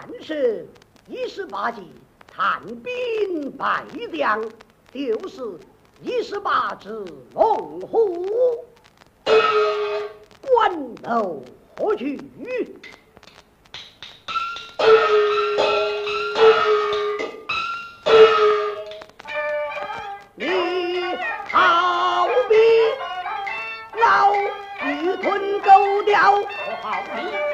[0.00, 0.64] 战士
[1.08, 1.82] 一十八级，
[2.32, 3.82] 探兵败
[4.12, 4.40] 将，
[4.92, 5.58] 就是
[6.02, 7.04] 一十八只
[7.34, 8.64] 猛虎，
[10.40, 11.42] 关头
[11.76, 12.20] 何去？
[20.36, 20.46] 你
[21.50, 22.54] 好比
[23.98, 24.32] 老
[24.86, 26.44] 鱼吞狗叼，我
[26.82, 27.47] 好比。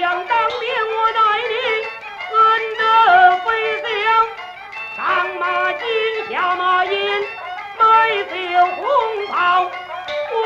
[0.00, 1.20] 想当年我带
[2.78, 2.82] 德
[3.44, 3.48] 飞
[4.96, 4.98] 上
[5.38, 5.84] 马金
[6.30, 6.92] 下马银
[7.78, 7.82] 买
[8.24, 8.34] 酒
[8.76, 8.82] 红
[9.28, 9.70] 袍
[10.30, 10.40] 关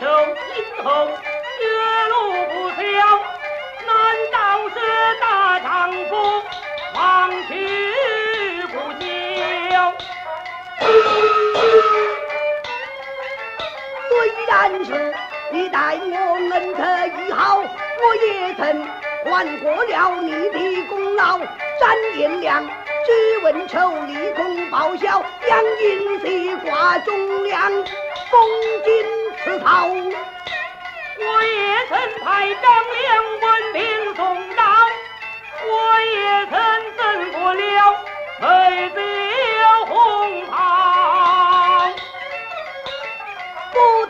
[0.00, 0.04] 手
[15.52, 18.82] 你待我恩德已好我也曾
[19.24, 28.40] 还过了你的功劳斩颜良诛文丑立功报效将军西挂忠良封
[28.82, 29.04] 金
[29.44, 32.24] 赐讨我也曾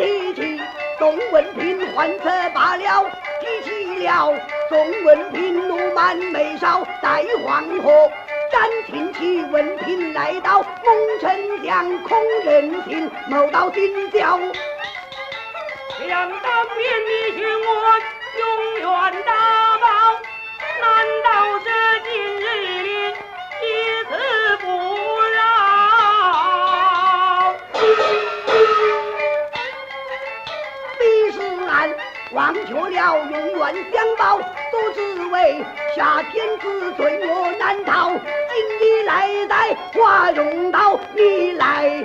[0.02, 0.60] 提起
[0.98, 3.08] 宋文平换策罢了，
[3.40, 4.34] 提起了。
[4.68, 8.10] 宋文平怒满眉梢，待黄河
[8.50, 14.40] 斩听起文平来到，蒙丞相恐人心，谋到今朝。
[16.00, 17.60] 想当年你许我
[18.40, 18.42] 永
[18.80, 19.32] 远大
[32.32, 34.40] 忘却了永远相报。
[34.72, 35.62] 都只为
[35.94, 38.18] 下天子罪我难逃，今
[38.80, 42.02] 你来在华容刀，你来